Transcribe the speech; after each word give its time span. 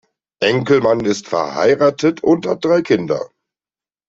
Enkelmann 0.41 1.05
ist 1.05 1.27
verheiratet 1.27 2.23
und 2.23 2.47
hat 2.47 2.65
drei 2.65 2.81
Kinder. 2.81 3.29